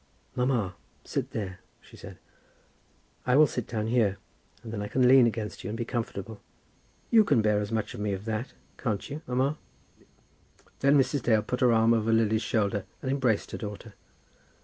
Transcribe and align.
"Mamma, 0.35 0.73
sit 1.05 1.29
there," 1.29 1.59
she 1.79 1.95
said; 1.95 2.17
"I 3.27 3.35
will 3.35 3.45
sit 3.45 3.67
down 3.67 3.85
here, 3.85 4.17
and 4.63 4.73
then 4.73 4.81
I 4.81 4.87
can 4.87 5.07
lean 5.07 5.27
against 5.27 5.63
you 5.63 5.69
and 5.69 5.77
be 5.77 5.85
comfortable. 5.85 6.41
You 7.11 7.23
can 7.23 7.43
bear 7.43 7.59
as 7.59 7.71
much 7.71 7.93
of 7.93 7.99
me 7.99 8.11
as 8.13 8.25
that, 8.25 8.53
can't 8.79 9.07
you, 9.11 9.21
mamma?" 9.27 9.59
Then 10.79 10.97
Mrs. 10.97 11.21
Dale 11.21 11.43
put 11.43 11.59
her 11.61 11.71
arm 11.71 11.93
over 11.93 12.11
Lily's 12.11 12.41
shoulder, 12.41 12.85
and 13.03 13.11
embraced 13.11 13.51
her 13.51 13.59
daughter. 13.59 13.93